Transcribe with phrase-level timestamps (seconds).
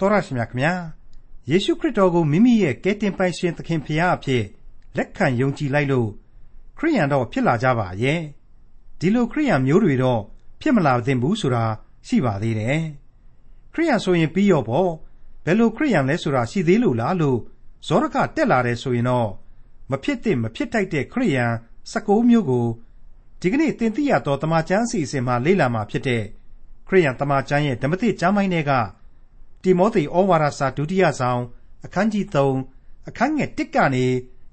[0.00, 0.72] တော်ရရှိမြခင်ဗျာ
[1.50, 4.44] ယေရှုခရစ်တော်ကိုမိမိရဲ့ကယ်တင်ပိုင်ရှင်သခင်ဖရာအဖြစ်
[4.96, 6.08] လက်ခံယုံကြည်လိုက်လို့
[6.78, 8.20] ခရိယန်တော့ဖြစ်လာကြပါရဲ့
[9.00, 10.20] ဒီလိုခရိယန်မျိုးတွေတော့
[10.60, 11.64] ဖြစ်မလာသင့်ဘူးဆိုတာ
[12.06, 12.80] ရှိပါသေးတယ်
[13.72, 14.90] ခရိယန်ဆိုရင်ပြီးရောပေါ့
[15.44, 17.38] ဘယ်လိုခရိယန်လဲဆိုတာရှိသေးလို့လားလို့
[17.86, 19.28] ဇောရကတက်လာတယ်ဆိုရင်တော့
[19.90, 21.52] မဖြစ်သင့်မဖြစ်ထိုက်တဲ့ခရိယန်
[21.92, 22.66] 16မျိုးကို
[23.40, 26.22] ဒီကနေ့သင်သိရသောတမန်ကျမ်းအစီအစဉ်မှာလေ့လာမှာဖြစ်တဲ့
[26.88, 28.72] ခရိယန်တမန်ကျမ်းရဲ့ဓမ္မသစ်ကျမ်းပိုင်းတွေက
[29.66, 31.42] တိမောသေဩဝါဒစာဒုတိယဆောင်
[31.84, 34.06] အခန်းကြီး3အခန်းငယ်1ကနေ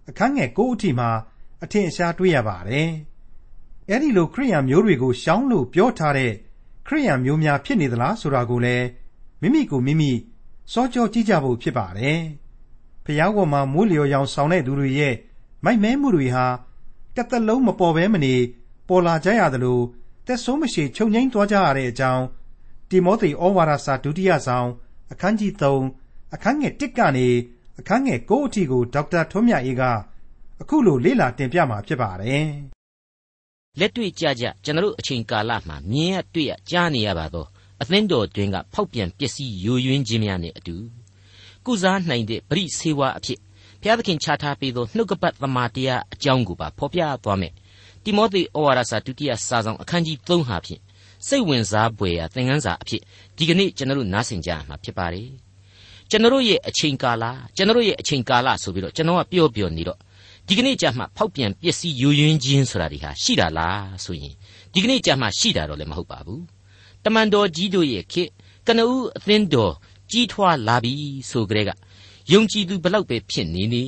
[0.09, 1.09] အခန်းငယ်9အထိမှာ
[1.63, 2.89] အထင်အရှားတွေ့ရပါတယ်။
[3.89, 6.33] အဲဒီလိုခရိယန်မျိုးတွေကိုရှောင်းလို့ပြောထားတဲ့
[6.87, 8.85] ခရိယန်မျိုးများဖြစ်နေသလားဆိုတာကိုလည်း
[9.41, 10.11] မိမိကိုမိမိ
[10.71, 12.19] စောကြောကြည့်ကြဖို့ဖြစ်ပါတယ်။
[13.05, 15.15] ဖျားပေါ်မှာမိုးလျော်ရောင်ဆောင်တဲ့သူတွေရဲ့
[15.63, 16.45] မိုက်မဲမှုတွေဟာ
[17.15, 18.35] တစ်သက်လုံးမပေါ်ဘဲမနေ
[18.87, 19.79] ပေါ်လာကြရသလို
[20.25, 22.23] သက်ဆိုးမရှိချုပ်ငိမ့်သွားကြရတဲ့အကြောင်း
[22.89, 24.69] တိမောသေဩဝါဒစာဒုတိယဆောင်
[25.13, 27.27] အခန်းကြီး3အခန်းငယ်1ကနေ
[27.79, 29.83] အခန်းငယ်9အထိကိုဒေါက်တာထွန်းမြတ်အေးက
[30.61, 32.47] အခုလိုလေ့လာတင်ပြมาဖြစ်ပါတယ်။
[33.79, 37.47] လက်တွေ့ကြကြကျွန်တော်အချိန်ကာလမှာမြင်ရတွေ့ရကြားနေရပါတော့
[37.81, 40.75] အသင်းတော်တွင်ကဖောက်ပြန်ပျက်စီးယိုယွင်းခြင်းများနဲ့အတူ
[41.65, 43.39] ကုစားနိုင်တဲ့ပရိစေဝါအဖြစ်
[43.81, 47.53] ဘုရားသခင်ချထားပေးသောနှုတ်ကပတ်သမာတရားအကြောင်းကိုပါဖော်ပြသွားမယ်
[48.03, 50.81] တိမောသေဩဝါဒစာဒုတိယစာဆောင်အခန်းကြီး3ဟာဖြင့်
[51.27, 53.01] စိတ်ဝင်စားဖွယ်ရာသင်ခန်းစာအဖြစ်
[53.37, 55.29] ဒီကနေ့ကျွန်တော်တို့နားဆင်ကြရမှာဖြစ်ပါတယ်
[56.09, 57.23] ကျွန်တော်ရဲ့အချိန်ကာလ
[57.55, 59.97] ကျွန်တော်ရဲ့အချိန်ကာလဆိုပြီးတော့ကျွန်တော်ကပြောပြောနေတော့
[60.47, 64.33] ဒီကနေ့ကြာမှဖောက်ပြန်ပျက်စီးယိုယွင်းခြင်းဆိုတာဒီဟာရှိတာလားဆိုရင်
[64.73, 66.43] ဒီကနေ့ကြာမှရှိတာတော့လည်းမဟုတ်ပါဘူး
[67.03, 68.23] တမန်တော်ကြီးတို့ရဲ့ခေ
[68.67, 69.73] ကနဦးအသင်းတော်
[70.11, 70.93] ကြီးထွားလာပြီ
[71.29, 71.69] ဆိုကြတဲ့က
[72.31, 73.83] ယုံကြည်သူဘလောက်ပဲဖြစ်နေနေ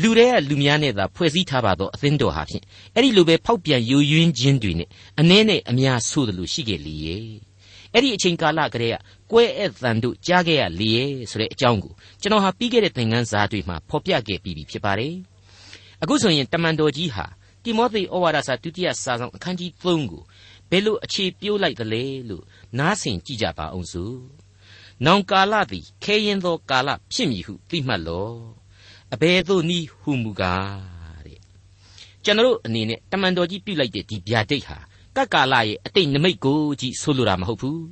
[0.00, 4.88] လူတွေကလူများနဲ့သာဖွဲ့စည်းထားပါတော့အသင်းတော်ဟာဖြင့်အဲ့ဒီလိုပဲဖောက်ပြန်ယိုယွင်းခြင်းတွေနဲ့
[5.20, 7.49] အနည်းနဲ့အများဆိုးတယ်လို့ရှိခဲ့လေရဲ့
[7.94, 8.96] အဲ့ဒီအချိန်ကာလကလေးက
[9.30, 15.14] ကွဲဧတန်တို့ကြားခဲ့ရလေရဲ့ဆိုတဲ့အကြောင်းကိုကျွန်တော်ဟာပြီးခဲ့တဲ့သင်ခန်းစာတွေမှာဖော်ပြခဲ့ပြီးပြီဖြစ်ပါတယ်
[16.02, 17.26] အခုဆိုရင်တမန်တော်ကြီးဟာ
[17.64, 20.22] တိမောသေဩဝါဒစာဒုတိယစာဆောင်အခန်းကြီး3ကို
[20.70, 22.44] ဘယ်လိုအခြေပြိုးလိုက်သလဲလို့
[22.78, 24.16] နားဆင်ကြည့်ကြပါအောင်စို့
[25.06, 28.36] နောင်ကာလသည်ခဲရင်သောကာလဖြစ်မည်ဟုသိမှတ်လော့
[29.14, 31.40] အဘယ်သို့နည်းဟုမူကားတဲ့
[32.24, 34.78] ကျွန်တော်အနေနဲ့တမန်တော်ကြီးပြုလိုက်တဲ့ဒီဗျာဒိတ်ဟာ
[35.16, 37.82] ကတ်ကာလရဲ့အတိတ်နမိတ်ကိုကြည့်ဆိုလိုတာမဟုတ်ဘူး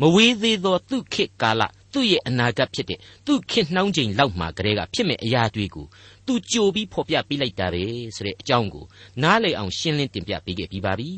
[0.00, 1.62] မဝေးသေးသောသူခေတ်ကာလ
[1.92, 5.86] သူ့ရဲ့အနာဂတ်ဖြစ်တဲ့သူ့ခေတ်နှောင်းချိန်လောက်မှာကလေးကဖြစ်မဲ့အရာတွေကို
[6.26, 7.84] သူကြိုပြီးဖော်ပြပေးလိုက်တာပဲ
[8.16, 8.84] ဆိုတဲ့အကြောင်းကို
[9.22, 11.10] နားလည်အောင်ရှင်းလင်းတင်ပြပေးခဲ့ပြီးပါပြီ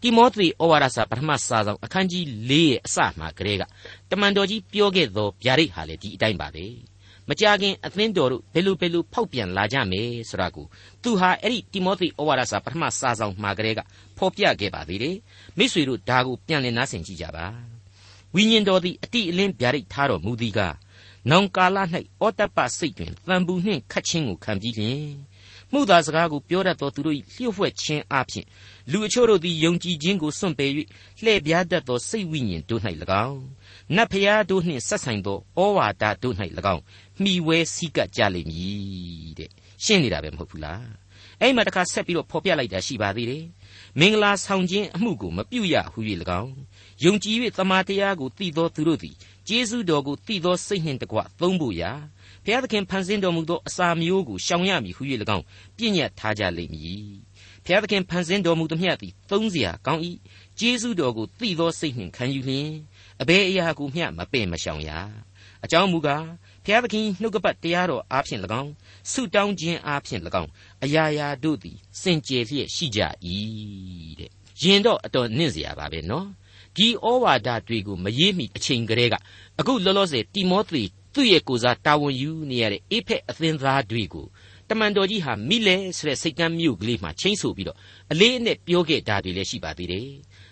[0.00, 3.62] တိမောသေဩဝါဒစာပထမစာဆောင်အခန်းကြီး၄ရဲ့အစမှာကလေးက
[4.10, 6.66] တမန်တော်ကြီးပြောခဲ့သောဗျာဒိတ်ဟာလေဒီအတိုင်းပါပဲ
[7.28, 10.66] မကြခင်အသင်းတော်တို့ဘယ်လိုဘယ်လိုဖောက်ပြန်လာကြမယ်ဆိုတာကို
[11.02, 13.80] သူဟာအဲ့ဒီတိမောသေဩဝါဒစာပထမစာဆောင်မှာကလေးက
[14.18, 15.16] ဖော်ပြခဲ့ပါသေးတယ်
[15.58, 17.46] မိษွေတို့ဒါကိုပြန်လည်နားဆင်ကြည့်ကြပါ
[18.34, 20.74] ဝိညာဉ်တော်သည်အတိအလင်းဗျာဒိတ်ထားတော်မူသည်ကား
[21.30, 21.76] နောင်ကာလ၌
[22.22, 25.08] ဩတ္တပစိတ်တွင်တန်ပူနှင့်ခတ်ခြင်းကိုခံပြီးလျှင်
[25.72, 28.46] မှုသာစကားကိုပြောတတ်သောသူတို့၏လျှို့ဝှက်ခြင်းအပြင်
[28.90, 30.70] လူအချို့တို့သည်ယုံကြည်ခြင်းကိုစွန့်ပယ်၍
[31.22, 32.80] လှည့်ပြားတတ်သောစိတ်ဝိညာဉ်တို့၌၎
[33.26, 33.42] င်း
[33.96, 36.34] နတ်ဖျားတို့နှင့်ဆက်ဆိုင်သောဩဝါဒတို့၌၎
[36.74, 36.82] င်း
[37.22, 39.50] မှီဝဲစည်းကပ်ကြလိမ့်မည်တဲ့
[39.84, 41.03] ရှင်းနေတာပဲမဟုတ်ဘူးလား
[41.40, 43.44] အဲ့မှာတခါဆက်ပြီးတော့ဖော်ပြလိုက်တာရှိပါသေးတယ်
[44.00, 45.98] မင်္ဂလာဆောင်ခြင်းအမှုကိုမပြုရဟု၍၎
[46.42, 46.54] င်း
[47.04, 49.14] ယုံကြည်၍တမာတရားကိုသိသောသူတို့သည်
[49.48, 51.92] ကျေးဇူးတော်ကိုသိသောစိတ်နှင့်တကွသုံးဖို့ရာ
[52.44, 55.02] ဘုရားသခင်ဖန်ဆင်းတော်မူသောအစာမျိုးကိုရှောင်ရမည်ဟု၍၎
[55.36, 55.44] င်း
[55.76, 57.04] ပြည့်ညတ်ထားကြလိမ့်မည်
[57.64, 60.02] ဘုရားသခင်ဖန်ဆင်းတော်မူသမျှသည်သုံးစရာကောင်း၏
[60.58, 62.70] ကျေးဇူးတော်ကိုသိသောစိတ်နှင့်ခံယူလျင်
[63.22, 64.90] အဘယ်အရာကိုမျှမပင်မရှောင်ရ
[65.64, 66.24] အကြောင်းမူကား
[66.65, 68.71] ဘုရားသခင်နှုတ်ကပတ်တရားတော်အားဖြင့်၎င်း
[69.11, 70.49] ဆုတောင်းခြင်းအားဖြင့်၎င်း
[70.83, 72.99] အရာရာတို့သည်စင်ကြယ်လျက်ရှိကြ၏
[74.19, 76.27] တဲ့ယင်တော့အတော်နင့်เสียပါပဲနော်
[76.75, 79.15] ဒီဩဝါဒတွေကိုမရေးမိအချိန်ကလေးက
[79.59, 80.83] အခုလောလောဆယ်တိမောသေ
[81.13, 84.27] သူ့ရဲ့ကိုစားတာဝန်ယူနေရတဲ့အေဖက်အသင်းသားတွေကို
[84.69, 87.77] တမန်တော်ကြီးဟာမိလဲဆိုတဲ့စိတ်ကမ်းမြို့ကလေးမှာချင်းဆိုပြီးတော့
[88.11, 90.09] အလေးအနက်ပြောခဲ့တာတွေလည်းရှိပါသေးတယ်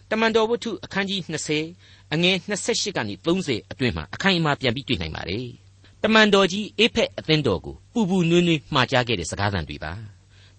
[0.09, 1.21] တမန်တော်ဝတ္ထုအခန်းကြီး
[1.67, 5.60] 20အငယ်28ကနေ30အတွင်းမှာအခိုင်အမာပြန်ပြီးတွေ့နိုင်ပါတယ်
[6.02, 9.92] တမန်တော်ကြီးအေဖက်အသင်းတော်ကိုပူပူနွေးနွေးမှားကြားခဲ့တဲ့စကားသံတွေပါ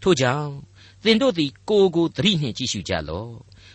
[0.01, 0.49] ထို့ကြောင့်
[1.03, 3.31] သင်တို့သည်ကိုကိုသတိနှင့်ကြည့်ရှုကြလော့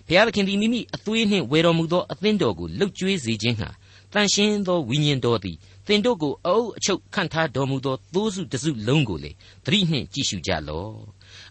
[0.07, 3.69] ဘုရားသခင်သည်မိမိအသွေးနှင့်ဝယ်တော်မူသောအသင်းတော်ကိုလှုပ်ကြွေးစေခြင်းဟာ
[4.13, 5.57] တန်ရှင်းသောဝိညာဉ်တော်သည်
[5.87, 9.31] သင်တို့ကိုအအုပ်အချုပ်ခန့်ထားတော်မူသောသိုးစုတစုလုံးကိုလေ
[9.65, 10.93] သတိနှင့်ကြည့်ရှုကြလော့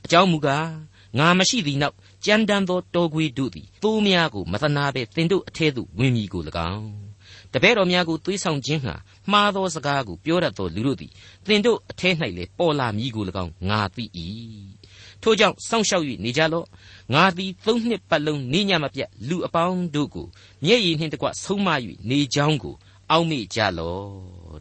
[0.05, 0.69] အကြောင်းမူကား
[1.17, 6.41] ငါမရှိသည်နောက်ကြမ်းတမ်းသောတောခွေးတို့သည်သိုးများကိုမသနာဘဲသင်တို့အထဲသို့ဝင်မည်ကို၎
[6.73, 7.06] င်း
[7.53, 8.95] တပည့်တော်များကိုသွေးဆောင်ခြင်းဟာ
[9.31, 11.11] မှားသောစကားကိုပြောတတ်သောလူတို့သည်
[11.45, 14.05] သင်တို့အထဲ၌လေပေါ်လာမည်ကို၎င်းငါသိ၏
[15.21, 16.65] ထို့ကြောင့်စောင့်ရှောက်၍နေကြလော့
[17.13, 20.27] ငါသည်သုံးနှစ်ပတ်လုံးနေညမပြတ်လူအပေါင်းတို့ကို
[20.65, 21.69] မျက်ရည်နှင့်တကွဆုံးမ၍
[22.09, 22.75] နေကြောင်းကို
[23.11, 24.59] အောက်မေ့ကြလော့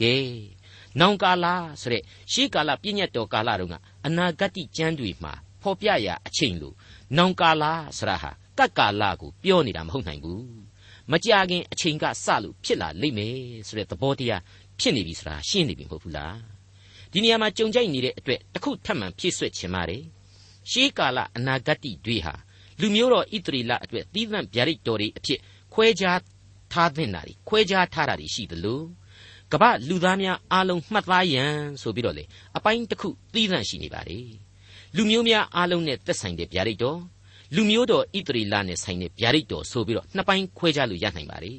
[0.00, 0.14] ကဲ
[1.00, 1.46] နောင်ကာလ
[1.80, 2.02] ဆိုတဲ့
[2.32, 3.74] ရှေးကာလပြည့်ညတ်တော်ကာလတုန်းက
[4.06, 5.32] အနာဂတ်ကျမ်းတွေမှာ
[5.62, 6.74] ဖော်ပြရာအချိန်လို့
[7.16, 7.64] နောင်ကာလ
[7.98, 10.67] ဆိုတာဟာကတ်ကာလကိုပြောနေတာမဟုတ်နိုင်ဘူး
[11.12, 13.36] မကြခင်အချိန်ကစလို့ဖြစ်လာလိမ့်မယ်
[13.68, 14.42] ဆိုတဲ့သဘောတရား
[14.80, 16.36] ဖြစ်နေပြီဆိုတာရှင်းနေပြီမဟုတ်ဘူးလား
[17.12, 20.02] ဒီနေရာမှာကြုံကြိုက်နေတဲ့အတွက်တခုထပ်မံဖြည့်ဆွတ်ချင်ပါတယ်
[20.70, 22.34] ရှေးကာလအနာဂတ်တွေဟာ
[22.80, 25.40] လူမျိုးတော်ဣသရေလအတွက်သီးသန့်ဗျာဒိတ်တော်တွေအဖြစ်
[25.74, 26.20] ခွဲခြား
[26.72, 28.80] ထားသင့်တာတွေခွဲခြားထားတာတွေရှိသလို
[29.52, 31.52] ကမ္ဘာလူသားများအားလုံးမှတ်သားရန်
[31.82, 32.24] ဆိုပြီးတော့လေ
[32.56, 34.18] အပိုင်းတစ်ခုသီးသန့်ရှိနေပါလေ
[34.96, 37.00] လူမျိုးများအားလုံးနဲ့သက်ဆိုင်တဲ့ဗျာဒိတ်တော်
[37.54, 41.52] လူမျိုးတော်ဣသရေလနဲ့ဆိုင်တဲ့ဗျာဒိတ်တော်ဆိုပြီးတော့နှစ်ပိုင်းခွဲခြားလို့ရနိုင်ပါလေ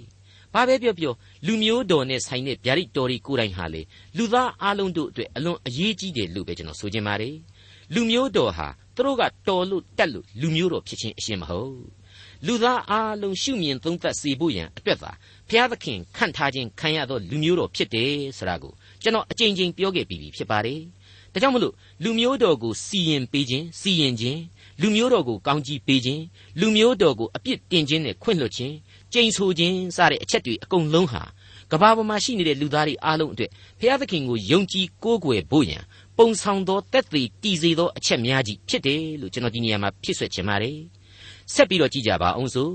[0.54, 1.14] ဘာပဲပြောပြော
[1.48, 3.82] လူမျိုးတော်နဲ့ဆိုင်တဲ့ဗျာဒိတ်တော်တွေကိုယ်တိုင်ဟာလေ
[4.18, 7.36] လူသားအားလုံးတို့အတွက်အလွန်အရေးကြီးတယ်လို့ပဲကျွန်တော်ဆိုချင်ပါတယ်
[7.94, 12.00] လူမျိုးတော်ဟာသူတို့ကတော်လို့တက်လို့လူမျိုးတော်ဖြစ်ခြင်းအရှင်းမဟုတ်
[12.48, 15.12] လူသားအားလုံးရှုမြင်သုံးသပ်စေဖို့ရန်အတွက်သာ
[15.50, 20.80] ဘုရားသခင်ခန့်ထားခြင်းခံရသောလူမျိုးတော်ဖြစ်တယ်ဆိုတာကိုကျွန်တော်အကြိမ်ကြိမ်ပြောခဲ့ပြီးပြီဖြစ်ပါတယ်
[21.34, 24.40] ဒါကြောင့်မလို့လူမျိုးတော်ကိုစီရင်ပေးခြင်းစီရင်ခြင်း
[24.82, 26.24] လူမျိုးတော်ကိုကောင်းကြီးပေးခြင်း
[26.60, 28.76] လူမျိုးတော်ကိုအပြစ်တင်ခြင်းနဲ့ခွင့်လွှတ်ခြင်း
[29.14, 31.24] ကြိမ်ဆိုခြင်းစတဲ့အချက်တွေအကုန်လုံးဟာ
[31.72, 35.84] ကဘာပေါ်မှာရှိနေတဲ့လူသားတွေအားလုံးအတွက်ဘုရားသခင်ကိုယုံကြည်ကိုးကွယ်ဖို့ရန်
[36.18, 40.78] ပုံဆောင်သောတက်သေးတည်စေသောအချက်များကြီးဖြစ်တယ်လို့ကျွန်တော်ဒီနေရာမှာဖြစ်ဆွဲချင်ပါတယ်
[41.54, 42.74] ဆက်ပြီးတော့ကြည့်ကြပါအောင်စို့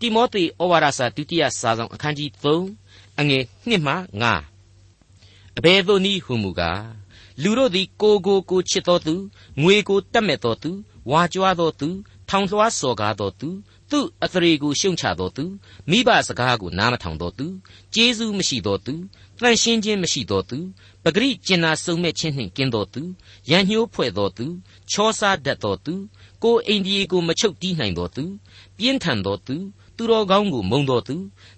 [0.00, 3.94] တိမောသေဩဝါဒစာဒုတိယစာဆောင်အခန်းကြီး3အငယ်1မှ
[4.70, 6.84] 9အဘယ်သို့နည်းဟုမူကား
[7.42, 9.14] လူတို့သည်ကိုကိုကိုချစ်တော်သူ
[9.60, 10.70] ငွေကိုတတ်မဲ့တော်သူ
[11.10, 11.88] ဝါကြွားတော်သူ
[12.28, 13.48] ထောင်လွှားစော်ကားတော်သူ
[13.90, 15.44] သူ့အသရေကိုရှုံချတော်သူ
[15.90, 17.46] မိဘစကားကိုနားမထောင်တော်သူ
[17.94, 18.94] ကျေးဇူးမရှိတော်သူ
[19.38, 20.58] တန်ရှင်းခြင်းမရှိတော်သူ
[21.04, 23.02] ပဂရိကျင်နာစုံမဲ့ခြင်းနှင့်ကင်းတော်သူ
[23.50, 24.46] ရန်ညှိုးဖွဲ့တော်သူ
[24.90, 25.94] ချောစားတတ်တော်သူ
[26.42, 28.24] ကိုအိန္ဒိယကိုမချုပ်တီးနိုင်တော်သူ
[28.78, 29.56] ပြင်းထန်တော်သူ
[29.96, 31.16] သူတော်ကောင်းကိုမုံတော်သူ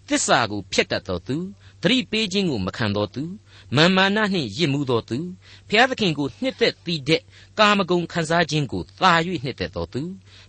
[0.09, 1.37] တစ္ဆာကိုဖျက်တတ်တော်သူ
[1.82, 3.23] သတိပေးခြင်းကိုမခံတော်သူ
[3.76, 5.19] မာမာနနှင့်ရစ်မှုတော်သူ
[5.69, 7.23] ဖျားသခင်ကိုနှစ်သက်တည်တဲ့
[7.58, 9.12] ကာမဂုဏ်ခံစားခြင်းကိုသာ၍
[9.44, 10.02] နှစ်သက်တော်သူ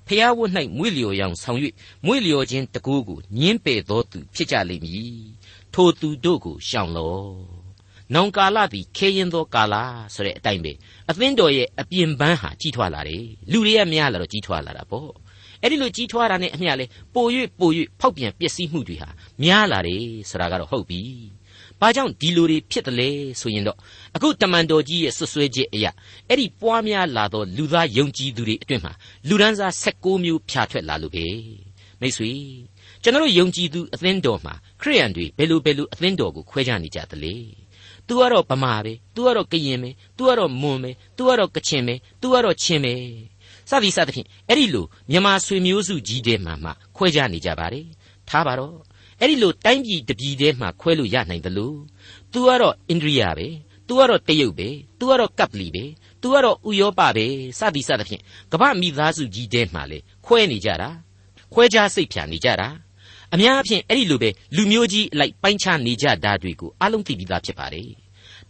[0.07, 1.59] ဖျားဝတ်၌မွေ့လျော်ရောင်ဆောင်၍
[2.06, 5.18] မွေ့လျော်ခြင်းတကူကိုညင်းပယ်တော်သူဖြစ်ကြလိမ့်မည်
[5.74, 7.63] ထိုသူတို့ကိုရှောင်လော့
[8.13, 9.75] နောင်ကာလသည်ခေရင်သောကာလ
[10.13, 10.71] ဆိုတဲ့အတိုင်းပဲ
[11.09, 15.09] အသင်းတော်ရဲ့အပြင်ပန်းဟာကြီးထွားလာတယ်လူတွေကများလာတော့ကြီးထွားလာတာပေါ့
[15.62, 17.26] အဲ့ဒီလိုကြီးထွားတာနဲ့အမျှလဲပို၍
[17.58, 17.70] ပို၍
[18.00, 19.08] ဖောက်ပြန်ပျက်စီးမှုတွေဟာ
[19.43, 21.02] များလာတယ်ဆိုတာကတော့ဟုတ်ပြီ
[21.81, 23.08] ဘာကြောင့်ဒီလိုတွေဖြစ်တယ်လဲ
[23.40, 23.79] ဆိုရင်တော့
[24.17, 25.90] အခုတမန်တော်ကြီးရဲ့ဆွဆွဲချက်အရာ
[26.29, 28.93] အဲ့ဒီပွားများလာသောလူသားယုံကြည်သူတွေအတွင်းမှာ
[29.29, 31.26] လူဒန်းစား16မျိုးဖြာထွက်လာလို့ပဲ
[32.00, 32.32] မိတ်ဆွေ
[33.02, 37.35] ကျွန်တော်ယုံကြည်သူအသင်းတော်မှာခရိယန်တွေဘယ်လိုဘယ်လိုအသင်းတော်ကိုခွဲခြားနေကြသလဲ။
[38.08, 42.94] तू ကတော့ဗမာပဲ။ तू ကတော့ကရင်ပဲ။ तू ကတော့မွန်ပဲ။ तू ကတော့ကချင်ပဲ။ तू ကတော့ချင်းပဲ။
[43.70, 47.87] စသည်စသဖြင့်အဲ့ဒီလိုမြန်မာဆွေမျိုးစုကြီးတဲ့မှာမှခွဲခြားနေကြပါတယ်။
[48.29, 48.76] ထားပါတော့
[49.20, 51.79] အဲ့ဒီလိုတိုင်းပြည်တပြည်တည်းမှာခွဲလို့ရနိုင်တယ်လို့
[52.32, 53.49] तू ကတော့အိန္ဒြိယပဲ။
[53.87, 54.69] तू ကတော့တရုတ်ပဲ။
[54.99, 55.85] तू ကတော့ကပ်ပလီပဲ။
[56.23, 57.26] तू ကတော့ဥရောပပဲ
[57.58, 60.90] စသည်စသဖြင့်ကမ္ဘာမိသားစုကြီးတဲမှာလေခွဲနေကြတာ
[61.52, 62.69] ခွဲခြားစိတ်ဖြာနေကြတာ
[63.35, 67.90] အများအပြားအဲ့ဒီလိုပဲလူမျိုးကြီးအလိုက်ပိုင်းခြားနေကြတာတွေကိုအလုံးသိပြီးသားဖြစ်ပါတယ်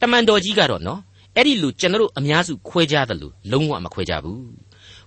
[0.01, 1.01] တမန်တော်ကြီးကတော့နော်
[1.37, 4.43] အဲ့ဒီလိုကျွန်တော်တို့အများစုခွဲခြားတယ်လို့လုံးဝမခွဲခြားဘူး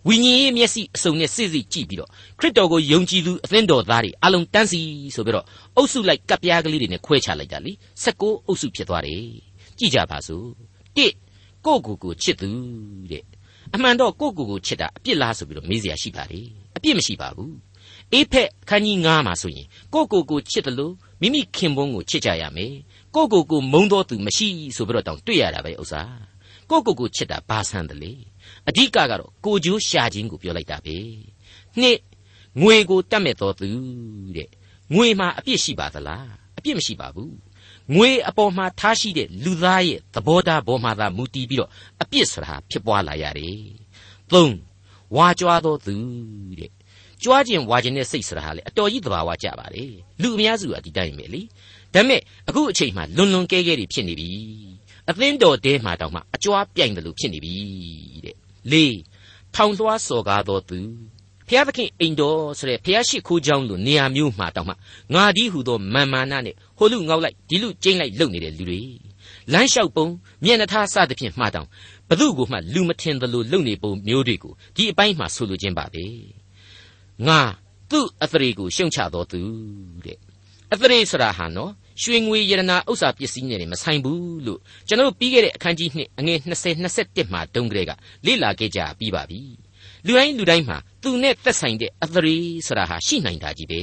[0.07, 4.81] ဝိညာဉ်ရေးမျက်စိအစုံနဲ့စစ်စစ်ကြည့်ပြီးတော့ခရစ်တော်ကိုယုံကြည်သူအသင်းတော်သားတွေအလုံးတန်းစီ
[5.15, 9.23] ဆိုပြီးတော့အုပ်စုလိုက်ကပ်ပြားကလေးတွေနဲ့ခွဲခြားလိုက်တာလ ी16 အုပ်စုဖြစ်သွားတယ်
[9.79, 10.47] ကြည့်ကြပါစို့
[11.05, 12.51] 1ကိုကိုကိုချစ်သူ
[13.11, 13.25] တဲ့
[13.75, 16.41] အမှန်တော့ကိုကိုကိုချစ်တာအပြစ်လားဆိုပြီးတော့မေးစရာရှိပါလေ
[16.77, 17.55] အပြစ်မရှိပါဘူး
[18.13, 22.75] အေးဖက်ခန်းကြီး9မှာဆိုရင်ကိုကိုကိုချစ်တယ်လို့မိမိခင်ပွန်းကိုချစ်ကြရမယ်
[23.15, 26.03] ကိုကိုကိုမုန်းတော်သူမရှိဆိုပြီးတော့တောင်တွေ့ရတာပဲဥစ္စာ
[26.71, 28.13] ကိုကိုကိုချစ်တာဘာဆန်းတယ်လေ
[28.69, 30.97] အဓိကကတော့ကိုကျိုးရှာခြင်းကိုပြောလိုက်တာပဲ
[31.81, 31.99] နှစ်
[32.63, 33.69] ငွေကိုတတ်မဲ့တော်သူ
[34.37, 34.49] တဲ့
[34.95, 37.35] ငွေမှာအပြစ်ရှိပါသလားအပြစ်မရှိပါဘူး
[37.95, 41.71] ငွေအပေါ်မှာထားရှိတဲ့လူသားရဲ့သဘောထားပေါ်မှာသာမူတည်ပြီးတော့
[42.03, 43.61] အပြစ်ဆိုတာဖြစ်ပွားလာရတယ်
[44.33, 44.55] သုံး
[45.17, 45.95] ဝါကြွားတော်သူ
[46.59, 46.71] တဲ့
[47.23, 49.85] ကြွားခြင်းဝါခြင်းနဲ့စိတ်ဆိုတာဟာလေအတော်ကြီးသဘာဝကျပါလေ
[50.23, 51.43] လူအများစုကဒီတိုင်းပဲလေ
[51.95, 54.31] ဒါပေမဲ့အခုအချိန်မှလွန်လွန်ကဲကဲတွေဖြစ်နေပြီ
[55.09, 57.55] အသင်းတော်တဲမှာတောင်မှအကြွားပြိုင်တယ်လို့ဖြစ်နေပြီ
[58.25, 58.37] တဲ့
[58.73, 58.97] လေး
[59.55, 60.79] ထောင်လွှားစော်ကားတော်သူ
[61.49, 64.75] ဖျားသခင်အိမ်တော်ဆိုတဲ့ဖျားရှိခိုးကြောင်းလို့နေရာမျိုးမှာတောင်မှ
[65.15, 68.81] ငါဒီဟုသောမာမာနနဲ့ဟိုလူငေါက်လိုက်ဒီလူကျိမ့်လိုက်လုပ်နေတဲ့လူတွေ
[69.53, 70.07] လမ်းလျှောက်ပုံ
[70.45, 71.69] မျက်နှာထားစသဖြင့်မှားတောင်
[72.09, 76.05] ဘသူကိုမှလူမထင်သလိုလုပ်နေပုံမျိုးတွေကိုဒီအပိုင်းမှာဆိုလိုခြင်းပါပဲ
[77.27, 77.41] ငါ
[77.91, 79.41] သူ့အသရေကိုရှုံချတော်သူ
[80.05, 80.19] တဲ့
[80.73, 87.93] အသရေဆိုတာဟာနော် ရွှေငွေရတနာဥစ္စာပစ္စည်းနဲ့မဆိုင်ဘူးလို့ကျွန်တော်ပြီးခဲ့တဲ့အခန်းကြီး2အငယ်20 21မှာတုန်းကလေးက
[88.27, 89.41] လေ့လာခဲ့ကြပြီးပါပြီ
[90.07, 92.37] လူတိုင်းလူတိုင်းမှာသူနဲ့သက်ဆိုင်တဲ့အသရေ
[92.67, 93.83] ဆိုတာဟာရှိနိုင်တာကြီးပဲ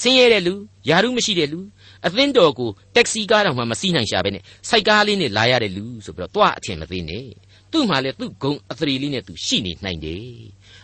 [0.00, 0.54] ဆင်းရဲတဲ့လူ
[0.88, 1.60] ယာရုမရှိတဲ့လူ
[2.06, 7.26] အသင်းတော်ကိုတက်ဆီကားတော့မှမစီးနိုင်ရှာပဲနဲ့စိုက်ကားလေးနဲ့လာရတဲ့လူဆိုပြီးတော့တွားအထင်မသေးနဲ့
[7.72, 10.26] သူ့မှာလည်းသူ့ဂုံအသရေလေးနဲ့သူရှိနေနိုင်တယ်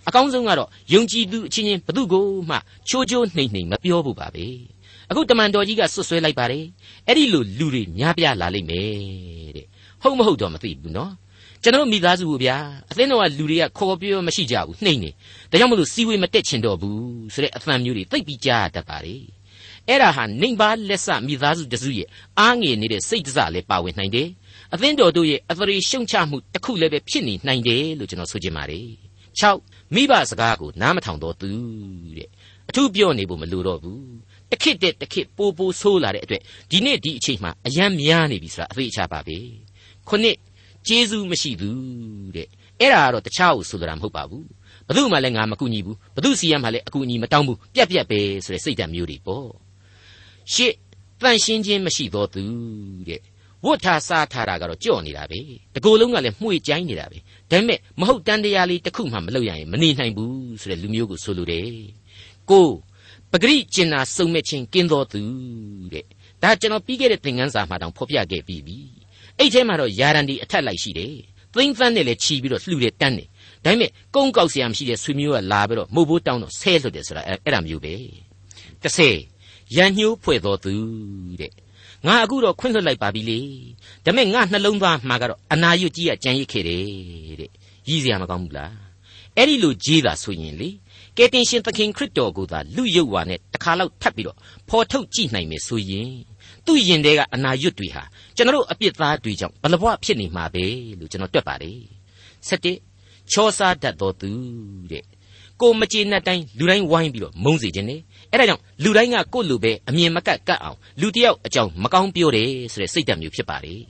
[0.08, 2.56] အကောင်းဆုံးကတော့ယုံကြည်သူအချင်းချင်းဘသူကိုမှ
[2.88, 4.46] ချိုးချိုးနှိမ့်နှိမ့်မပြောဘူးပါပဲ
[5.10, 6.64] အခုတမန်တော်ကြီးကဆွဆွဲလိုက်ပါတယ်
[7.06, 9.66] အဲ့ဒီလိုလူတွေများပြားလာလိမ့်မယ်တဲ့
[10.02, 11.12] ဟုတ်မဟုတ်တော့မသိဘူးနော်
[11.62, 12.56] ကျွန်တော်မိသားစုဗျာ
[12.90, 15.10] အသင်းတော်ကလူတွေကခေါ်ပြောမရှိကြဘူးနှိမ့်နေ
[15.50, 17.00] ဒါကြောင့်မလို့စီဝေးမတက်ချင်တော့ဘူး
[17.34, 19.16] ဆိုတဲ့အသံမျိုးတွေသိပ်ပြီးကြားရတတ်ပါလေ
[19.88, 22.08] အဲ့ဒါဟာနှိမ်ပါလက်ဆမိသားစုတစုရဲ့
[22.40, 24.28] အားငယ်နေတဲ့စိတ်တစလည်းပါဝင်နိုင်တယ်
[24.74, 28.88] အသင်းတော်တို့ရဲ့အသရေရှုံချမှုတစ်ခုလည်းပဲဖြစ်နေနိုင်တယ်လို့ကျွန်တော်ဆိုချင်ပါတယ်
[29.40, 31.50] 6မိဘစကားကိုနားမထောင်တော့သူ
[32.16, 32.28] တဲ့
[32.68, 34.02] အထူးပြောနေဖို့မလိုတော့ဘူး
[34.52, 39.38] တခစ်တဲ့တခစ်ပိုပိုဆိုးလာတဲ့အတွက်ဒီနေ့ဒီအချိန်မှာအယံများနေပြီဆိုတာအသေးချပါပဲ
[40.08, 40.36] ခုနှစ်
[40.86, 42.48] ကျေးဇူးမရှိဘူးတဲ့
[42.80, 44.46] အဲ့ဒါကတော့တခြားကိုဆိုတာမဟုတ်ပါဘူး
[44.88, 49.48] ဘသူမှလည်းငါမကူညီဘူးဘသူစီရမှလည်းအကူအညီမတောင်းဘူးပြက်ပြက်ပဲဆိုတဲ့စိတ်ဓာတ်မျိုးတွေပေါ့
[50.54, 50.74] ရှစ်
[51.20, 52.44] တန်ရှင်းခြင်းမရှိသောသူ
[53.08, 53.20] တဲ့
[53.64, 55.40] ဝတ်ထားစားထားတာကတော့ကြော့နေတာပဲ
[55.74, 57.18] တကူလုံးကလည်းမှုေ့ကြိုင်းနေတာပဲ
[57.50, 61.70] ဒါပေမဲ့မဟုတ်တန်တရားလေးတစ်ခုမှမလုပ်ရရင်မနေနိုင်ဘူးဆိုတဲ့လူမျိုးကိုဆိုလိုတယ်
[62.50, 62.68] ကို
[63.32, 65.20] ပဂရိကျင်နာစုံမဲ့ချင်းကင်းတော်သူ
[65.92, 66.04] တဲ့
[66.42, 68.78] ဒါကျွန်တော်ပြီးခဲ့တဲ့သင်ခန်းစာမှာတောင်ဖော်ပြခဲ့ပြီးပြီ
[69.38, 71.14] အဲ့ထဲမှာတော့ယာရန်ဒီအထက်လိုက်ရှိတယ်
[71.54, 73.28] သိမ့်သန်းနဲ့လည်းခြီးပြီးတော့လှူတယ်တန်းတယ်
[73.64, 77.94] ဒါပေမဲ့ကုန်းကောက်ဆရာမရှိတဲ့ဆွေမျိုးကလာပြီးတော့မှုတ်ဘိုးတောင်းတော့ဆဲလွတ်တယ်ဆိုတာအဲ့ဒါမျိုးပဲ
[78.82, 80.74] 30ရန်ညှိုးဖွဲ့တော်သူ
[81.40, 81.52] တဲ့
[82.06, 83.38] ငါအခုတော့ခွင့်လွှတ်လိုက်ပါပြီလေ
[84.04, 86.82] ဒါပေမဲ့ငါနှလုံးသားမှာကတော့အနာရွတ်ကြီးကကြံရစ်ခဲ့တယ်
[87.40, 87.50] တဲ့
[87.88, 88.74] ရည်စရာမကောင်းဘူးလား
[89.36, 90.68] အဲ့ဒီလိုကြီးတာဆိုရင်လေ
[91.22, 94.36] ကယ်တင်ရှင်သခင်ခရစ်တော်ကိုသာလူယုတ်ဝါနဲ့တခါလောက်ထပ်ပြီးတော့
[94.68, 96.10] ဖော်ထုတ်ကြည့်နိုင်မယ်ဆိုရင်
[96.66, 98.02] သူ့ရင်ထဲကအနာရွတ်တွေဟာ
[98.36, 100.64] ကျွန်တော်တို့အပြစ်သားတွေကြောင့်ဘလဘွားဖြစ်နေမှာပဲ
[100.98, 101.80] လို့ကျွန်တော်တွက်ပါတယ်
[102.48, 104.30] 7ချောစားတတ်တော်သူ
[104.90, 105.04] တဲ့
[105.60, 108.00] ကိုမကျေနပ်တိုင်းလူတိုင်းဝိုင်းပြီးတော့မုန်းစေခြင်းနဲ့
[108.30, 113.80] အဲ့ဒါကြောင့်လူတိုင်းကကိုယ့်လူပဲအမြင်မကတ်ကတ်အောင်လူတယောက်အကြောင်းမကောင်းပြောတယ်ဆိုတဲ့စိတ်ဓာတ်မျိုးဖြစ်ပါတယ်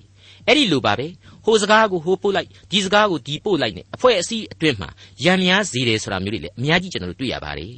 [0.51, 1.07] အဲ့ဒီလိုပါပဲ
[1.45, 4.89] ဟိုစကားကိုဟိုပို့လိုက်ဒီစကားကိုဒီပို့လိုက်နဲ့အဖွဲ့အစည်းအတွင်းမှာ
[5.25, 7.75] ရံများစေတယ်ဆိုတာမျိုးတွေလည်းအများကြီးကျွန်တော်တို့တွေ့ရပါတယ်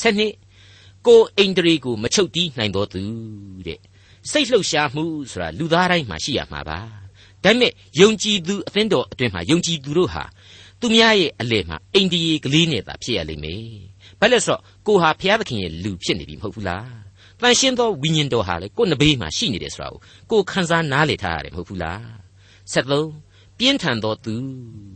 [0.00, 0.32] ဆက်နှစ်
[1.06, 3.00] ကိုအိန္ဒြေကိုမချုပ်တီးနိုင်တော်သူ
[3.66, 3.80] တဲ့
[4.30, 6.78] စိတ်လှုပ်ရှားမှုဆိုတာလူသားတိုင်းမှာရှိရမှာပါ
[7.44, 10.24] ဒါပေမဲ့ယုံကြည်သူအသင်းတော်အတွင်းမှာယုံကြည်သူတို့ဟာ
[10.80, 13.64] သူများရဲ့အလယ်မှာအိန္ဒိယကလေးနဲ့သာဖြစ်ရလိမ့်မယ်
[14.20, 17.07] ဘာလဲဆိုတော့ကိုဟာဘုရားသခင်ရဲ့လူဖြစ်နေပြီမဟုတ်ဘူးလား
[17.40, 19.88] တန်ရှင်းသောဝိညာဉ်တော်ဟာလေကိုယ်နဘေးမှာရှိနေတယ်ဆိုတာ
[20.30, 22.00] ကိုကိုခန်းစားနားလေထားရတယ်မဟုတ်ဘူးလား
[22.72, 24.34] 73ပြင်းထန်သောသူ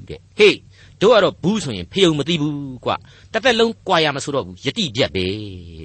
[0.09, 0.57] တဲ့ဟေး
[1.01, 2.97] တို့ကတော့ဘူးဆိုရင်ဖယုံမသိဘူးကွာ
[3.33, 5.27] တစ်သက်လုံးကြွာရမဆိုတော့ဘူးယတိပြတ်ပဲ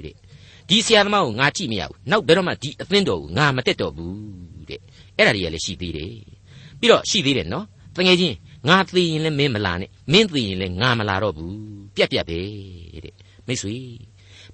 [0.04, 0.16] တဲ့
[0.68, 4.16] ဒီဆရာသမားကိုငါကြည့်မရဘူးနောက်ဘယ်တော့မှဒီအသင်းတော်ကိုငါမတက်တော့ဘူး
[4.68, 4.80] တဲ့
[5.16, 6.12] အဲ့ဒါတွေကလည်းရှိသေးတယ်
[6.78, 8.36] ပြီးတော့ရှိသေးတယ်နော်တကယ်ချင်း
[8.68, 11.54] ငါသိရင်လည်းမင်းမလာနဲ့မင်းသိရင်လည်းငါမလာတော့ဘူး
[11.96, 12.38] ပြက်ပြက်ပဲ
[13.04, 13.14] တဲ့
[13.46, 13.76] မိတ်ဆွေ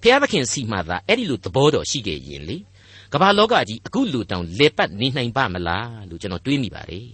[0.07, 2.57] ဖျားသခင်စီမှသာအဲ့ဒီလိုသဘောတော်ရှိခဲ့ရင်လေ
[3.13, 7.09] ကမ္ဘာလောကကြီးအခုလူတောင်လေပတ်နေနိုင်ပါမလားလို့ကျွန်တော်တွေးမိပါတယ်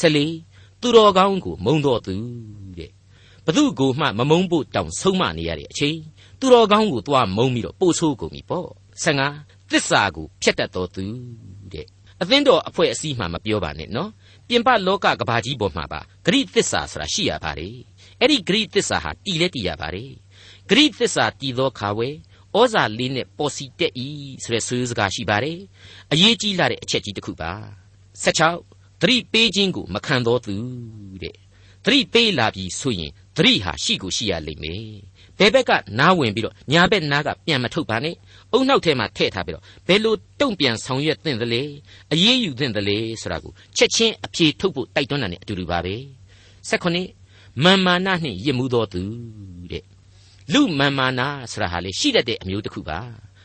[0.00, 0.26] ဆက်လေ
[0.80, 2.14] သူတော်ကောင်းကိုမုံတော်သူ
[2.78, 2.90] တဲ့
[3.44, 5.98] ဘသူကိုမှမမုံဖို့တောင်ဆုံးမနေရတဲ့အချိန်
[6.40, 8.68] သူတော်ကောင်းကိုသွားမုံပြီးတော့ပို့ဆိုးကုန်ပြီပေါ့
[9.02, 9.22] ဆန်က
[9.70, 11.04] သစ္စာကိုဖျက်တတ်တော်သူ
[11.72, 11.86] တဲ့
[12.20, 14.10] အသင်းတော်အဖွဲ့အစည်းမှမပြောပါနဲ့နော်
[14.48, 17.76] ပြင်ပလောကကဘာကြီးပေါ်မှာပါဂရိသစ္စာဆိုတာရှိရပါတယ်
[18.20, 20.12] အဲ့ဒီဂရိသစ္စာဟာတည်လဲတည်ရပါတယ်
[20.70, 22.08] ဂရိသစ္စာတည်သောခါဝဲ
[22.56, 24.06] ဩဇာလေးနဲ့ပေါ်စီတက်ဤ
[24.44, 25.58] ဆိုတဲ့ဆွေးစကားရှိပါတယ်
[26.12, 27.52] အရေးကြီးလာတဲ့အချက်ကြီးတစ်ခုပါ
[28.24, 30.54] 16သတိပေးခြင်းကိုမခံတော်သူ
[31.22, 31.36] တဲ့
[31.84, 34.84] သတိပေးလာပြီဆိုရင်သတိဟာရှိကိုရှိရလိမ့်မယ်
[35.38, 38.14] ဘယ်ဘက်ကနားဝင်ပြီးတော့ညာဘက်နားကပြန်မထုတ်ပါနဲ့
[38.52, 41.62] အုံနောက်ထဲမှာထည့်ထားပြီးတော့ဘယ်လိုတုံ့ပြန်ဆောင်ရွက်သင့်သလဲ
[42.12, 45.94] အရေးယူသင့်သလဲဆိုတာကိုချက်ချင်းအဖြေထုတ်ဖို့တိုက်တွန်းတာ ਨੇ အတူတူပါပဲ
[46.68, 46.96] ၁၈
[47.64, 49.02] မာမာနနှင့်ရစ်မှုသောသူ
[49.70, 49.84] တဲ့
[50.52, 52.98] လူမာမာနာဆိုတာဟာလေရှိတတ်တဲ့အမျိုးတစ်ခုပါ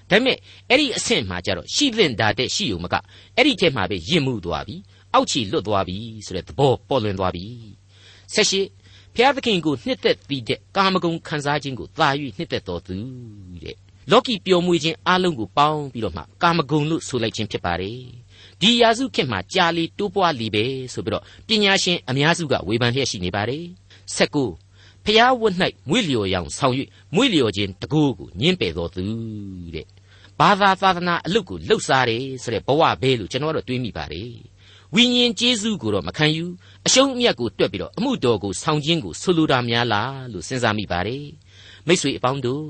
[0.09, 0.37] ဒါပေမဲ့
[0.69, 2.95] အဲ့ဒီအဆင့်မှာကျတော့ရှိသင့်တာတဲ့ရှိုံမက
[3.35, 4.75] အဲ့ဒီထဲမှာပဲရစ်မှုသွားပြီ
[5.13, 7.45] အောက်ချီလွတ်သွားပြီဆိုတဲ့သဘောပေါ်လွင်သွားပြီ
[8.33, 8.61] ဆက်ရှိ
[9.15, 12.95] ဖျားသခင်ကိုနှစ်သက်ပြီးတဲ့ကာမဂုဏ်ခံစားခြင်းကိုသာ၍နှစ်သက်တော်သူ
[13.63, 13.75] တဲ့
[14.11, 17.99] လောကီပျော်မွေ့ခြင်းအလုံးကိုပေါင်းပြီးတော့မှကာမဂုဏ်လို့ဆိုလိုက်ခြင်းဖြစ်ပါတယ်
[18.61, 23.63] ဒီရာစုခေတ်မှာကြာလီတိုးပွားလီပဲဆိုပြီးတော့ပညာရှင်အများစုကဝေဖန်လျက်ရှိနေပါတယ်
[24.15, 24.49] ဆက်ကို
[25.05, 25.55] ဖျားဝတ်၌
[25.89, 26.73] မွေ့လျော်ရောင်ဆောင်၍
[27.15, 29.05] မွေ့လျော်ခြင်းတကူကိုညင်းပယ်တော်သူ
[29.75, 29.85] တဲ့
[30.39, 34.33] ဘာသာသာသနာအလုတ်ကိုလှုပ်ရှားတယ်ဆိုတဲ့ဘဝဘဲလို့ကျွန်တော်တို့တွေးမိပါတယ်
[34.93, 36.45] ဝိညာဉ်ကျေးဇူးကိုတော့မခံယူ
[36.85, 41.25] အရှုံးအမြတ်ကိုတွက်ပြီးတော့အမှုတော်ကိုဆောင်ခြင်းကိုဆိုလိုတာများလားလို့စဉ်းစားမိပါတယ်
[41.87, 42.65] မိတ်ဆွေအပေါင်းတို့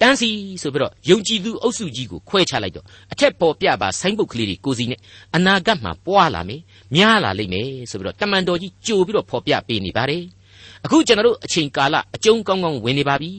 [0.00, 0.30] တန်းစီ
[0.62, 5.00] ဆိုပြီးတော့ယုံကြည်သူအုပ်စုကြီးကိုခွဲချလိုက်တော့အထက်ပေါ်ပြပါဆိုင်းပုတ်ကလေးတွေကိုစီနဲ့
[5.36, 6.60] အနာဂတ်မှာပွားလာမယ်
[6.94, 10.22] များလာလိမ့်မယ်ဆိုပြီးတော့တမန်တော်ကြီးကြိုပြီးတော့ဖော်ပြပေးနေပါတယ်
[10.84, 13.30] အခုကျွန်တော်တို့အချိန်ကာလအကျုံးကောင်းကောင်းဝင်နေပါပြီ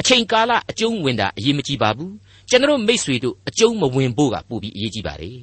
[0.00, 2.12] အချိန်ကာလအကျုံးဝင်တာအရေးမကြီးပါဘူး
[2.50, 5.40] ကျွန်တော်မိษွေတို့အကျုံးမဝင်ဖို့ကပိုပြီးအရေးကြီးပါတယ်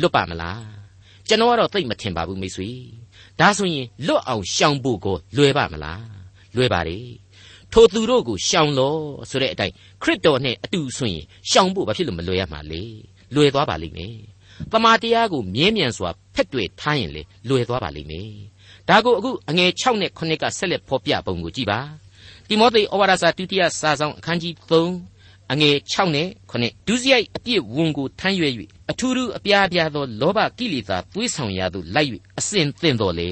[0.00, 0.64] လွတ်ပါမလား
[1.28, 2.70] ကျွန်တော်ကတော့သိမထင်ပါဘူးမိษွေ
[3.40, 6.06] ဒါဆိုရင်လွတ်အောင်ရှောင်ဖို့ကိုလွယ်ပါမလား
[6.56, 7.08] လွယ်ပါတယ်
[7.72, 12.82] ထိုသူတို့ကိုရှောင်လို့ဆိုတဲ့အတိုင်းခရစ်တော်နဲ့အတူဆိုရင်ရှောင်ဖို့ဘာဖြစ်လို့မလွယ်ရမှာလဲ
[13.34, 14.16] လွယ်သွားပါလိမ့်မယ်
[14.72, 18.30] တမာတရားကိုမြဲမြံစွာဖက်တွေထားရင်လေလွယ်သွားပါလိမ့်မယ်
[18.88, 21.80] ဒါကိုအခုအငယ်6နဲ့9ကဆက်လက်ဖော်ပြပုံကိုကြည့်ပါ
[22.48, 28.52] တိမောသေဩဝါဒစာဒုတိယစာဆောင်အခန်းကြီး3အငယ်6နဲ့9ဒုစရိုက်အပြစ်ဝန်ကိုထမ်းရွယ်၍
[28.90, 33.30] အထူးထူးအပြားပြားသောလောဘကိလေသာသွေးဆောင်ရာသို့လိုက်၍အစဉ်သင့်တော်လေ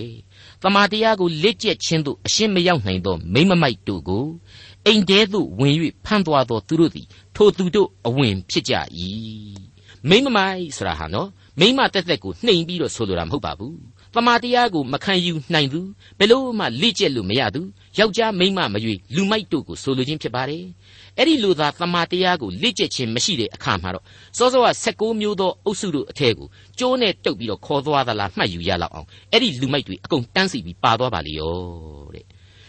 [0.63, 4.25] တမာတရားကိုလက်ကျက်ခြင်းသို့အရှင်းမရောက်နိုင်သောမိမမိုက်တို့ကို
[4.87, 8.75] အိမ်တဲသို့ဝင်၍ဖမ်းသွားသောသူတို့သည်ထိုသူတို့အဝင်ဖြစ်ကြ၏
[10.09, 11.29] မိမမိုက်ဆိုတာဟာနော်
[11.61, 13.77] မိမတက်တက်ကိုနှိမ်ပြီးတော့ဆိုလိုတာမဟုတ်ပါဘူး
[14.17, 15.81] တမာတရားကိုမခံယူနိုင်သူ
[16.19, 17.63] ဘယ်လို့မှလေ့ကျက်လို့မရသူ
[17.99, 20.65] ယောက်ျားမိန်းမမရွေလူမိုက်တို့ကိုဆိုလိုခြင်းဖြစ်ပါတယ်
[21.19, 24.05] အဲ့ဒီလိုသာတမာတရားကိုလေ့ကျက်ခြင်းမရှိတဲ့အခါမှာတော့
[24.37, 31.57] စောစောက16မျိုးသောအုပ်စုတို့အထက်ကိုကျိုးနဲ့တုပ်ပြီးတော့ခေါ်သွားသလားမှတ်ယူရလောက်အောင်အဲ့ဒီလူမိုက်တွေအကုန်တန်းစီပြီးပါသွားပါလေရော
[32.15, 32.25] တဲ့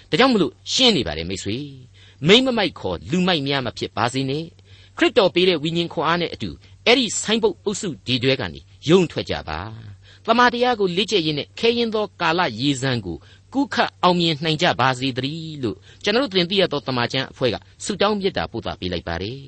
[0.09, 1.57] ဒါကြောင့်မလို့ရှင်းနေပါတယ်မိတ်ဆွေ
[2.27, 4.43] မိမ့်မမိုက်ခေါ်လူမိုက်များမဖြစ်ပါစေနဲ့
[4.97, 6.49] ခရစ်တော်ပေးတဲ့ဝိညာဉ်ခွန်အားနဲ့အတူ
[6.85, 9.59] အဲ့ဒီဆိုင်ပုတ်အုပ်စုဒီတွဲကနေယုံထွက်ကြပါ
[10.27, 13.17] တမာတရားကိုလေ့ကျက်ရင်းနဲ့ခဲရင်သောကာလရေစံကို
[13.53, 19.41] ကုခတ်အောင်မြင်နိုင်ကြပါစေတည်းလို့ကျွန်တော်တို့သင်သိရသောတမန်ကျမ်းအဖွဲ့ကဆုတောင်းမြတ်တာပို့တာပေးလိုက်ပါတယ်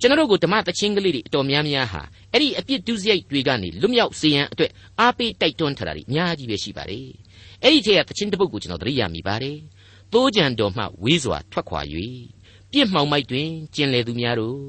[0.00, 2.02] ကျွန်တော်တို့ကိုဓမ္မသချင်းကလေးတွေအတော်များများဟာ
[2.32, 7.08] အဲ့ဒီအပြစ်ဒုစရိုက်တွေကနေလွတ်မြောက်စေရန်အတွက်အားပေးတိုက်တွန်းထားတာတွေအများကြီးပဲရှိပါတယ်
[7.62, 9.58] အဲ့ဒီထဲကသချင်းတစ်ပုဒ်ကိုကျွန်တော်သတိရမိပါတယ်
[10.12, 11.80] သိုးကြံတော်မှဝေးစွာထွက်ခွာ၍
[12.72, 14.60] ပြစ်မှောင်မိုက်တွင်ကျင်လေသူများတို့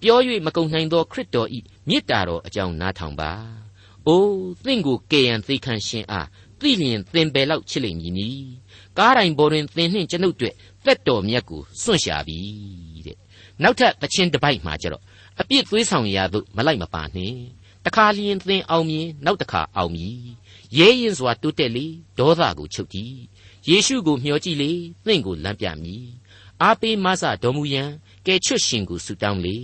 [0.00, 3.32] ပြော၍မကုန်နိုင်သောခရစ်တော်ဤမေတ္တာတော်အကြောင်းနားထောင်ပါ။
[4.08, 6.28] အိုးသင်ကိုကယ်ရန်သိခံရှင်အား
[6.60, 8.28] သိလျင်သင်ပယ်လောက်ချစ်လိမ့်မည်နီ
[8.98, 12.38] ကားတိုင်ပေါ်တွင်သင်နှင့်ကျွန်ုပ်တို့သက်တော်မြတ်ကိုစွန့်ရှာပြီ
[13.06, 13.16] တဲ့
[13.62, 15.02] နောက်ထပ်တခြင်းတစ်ပိုက်မှာကျတော့
[15.40, 17.38] အပြစ်သွေးဆောင်ရာသို့မလိုက်မပါနှင့်
[17.84, 20.18] တခါလျင်သင်အောင်မြင်နောက်တခါအောင်မည်
[20.78, 21.86] ရဲရင်စွာတိုးတက်လေ
[22.18, 23.14] ဒေါသကိုချုပ်တည်
[23.68, 24.70] ယေရှုကိုမျှော်ကြည့်လေ
[25.06, 26.04] သင်ကိုလမ်းပြမည်
[26.62, 27.90] အားပေးမဆတော်မူရန်
[28.26, 29.56] ကဲချွတ်ရှင်ကိုဆုတောင်းလေ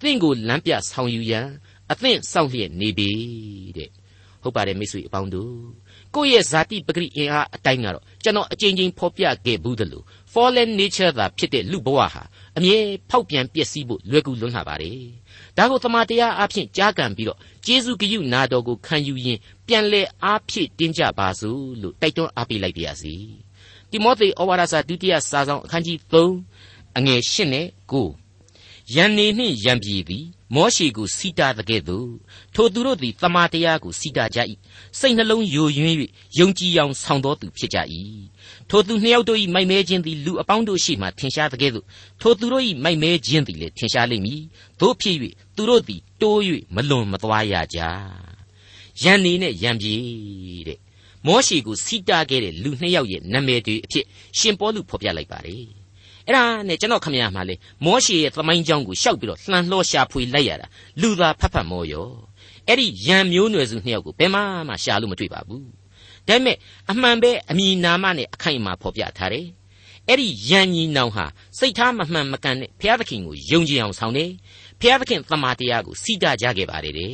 [0.00, 1.48] သင်ကိုလမ်းပြဆောင်ယူရန်
[1.92, 3.10] အသင့်စောင့်လျက်နေပြီ
[3.76, 3.90] တဲ့
[4.42, 5.54] ဟုတ်ပါတယ်မိတ်ဆွေအပေါင်းတို့
[6.14, 12.22] ကိုယ့်ရဲ့ဇာတိပဂရိအင်အားအတိုင်းကတော့ကျွန်တော်အကြိမ်ကြိမ်ဖော်ပြခဲ့ဘူးသလို fallen nature သာဖြစ်တဲ့လူဘဝဟာ
[12.56, 12.78] အမြဲ
[13.10, 14.98] ဖောက်ပြန်ပျက်စီးဖို့လွယ်ကူလွန်းလာပါတယ်။
[15.56, 23.14] ဒါကိုသမာတရားအဖြစ်ကြားကန်ပြီးတော့ကျေးဇူးဂရုနာတော်ကိုခံယူရင်ပြန်လဲအားဖြည့်တင်းကြပါစို့လို့တိုက်တွန်းအားပေးလိုက်ပါရစေ။
[23.90, 28.23] တိမောသေဩဝါဒစာဒုတိယစာဆောင်အခန်းကြီး3အငယ်8နဲ့9
[28.92, 32.10] ယန်နေနှင့်ယံပြည်သည်မောရှိကိုစီတာတဲ့ကဲ့သို့
[32.54, 34.38] ထိုသူတို့သည်တမန်တရားကိုစီတာကြ၏
[34.98, 35.96] စိတ်နှလုံးယိုယွင်း၍
[36.38, 37.78] ယုံကြည်အောင်ဆောင်တော်သူဖြစ်ကြ၏
[38.70, 41.86] ထိုသူနှစ်ယောက်တို့၏မိုက်မဲခြင်းသည်လူအပေါင်းတို့ရှိမှထင်ရှားတဲ့ကဲ့သို့
[42.20, 44.42] ထိုသူတို့၏မိုက်မဲခြင်းသည်လည်းထင်ရှားလိမ့်မည်
[44.80, 45.16] တို့ဖြစ်၍
[45.56, 46.38] သူတို့သည်တိုး၍
[46.74, 47.78] မလွန်မသွားရကြ
[49.02, 50.00] ယန်နေနဲ့ယံပြည်
[50.68, 50.78] တဲ့
[51.26, 54.04] မောရှိကိုစီတာခဲ့တဲ့လူနှစ်ယောက်ရဲ့နာမည်တွေအဖြစ်
[54.38, 55.83] ရှင်ပေါလုဖော်ပြလိုက်ပါတယ်
[56.26, 60.66] အဲ့ဒါနဲ့ကျွန်တော်ခမရမှာလေမောရှေရဲ့သမိုင်းကြောင်းကိုရှောက်ပြီးတော့လှန်လှောရှာဖွေလိုက်ရတာ
[61.00, 62.08] လူသာဖတ်ဖတ်မောရော
[62.68, 65.64] အဲ့ဒီရံမျိုးနွယ်စုနှစ်ယောက်ကိုဘယ်မှမှရှာလို့မတွေ့ပါဘူး
[66.28, 66.56] ဒါပေမဲ့
[66.90, 69.46] အမှန်ပဲအမိနာမနဲ့အခိုင်အမာဖော်ပြထားတယ်
[70.08, 71.24] အဲ့ဒီယန်ကြီးနောင်ဟာ
[71.58, 74.30] စိတ်ထားမမှန်မကန်နဲ့ဘုရားသခင်ကိုယုံကြည်အောင်ဆောင်တယ်
[74.80, 77.12] ဘုရားသခင်သမာတရားကိုစီတာကြခဲ့ပါတယ်တဲ့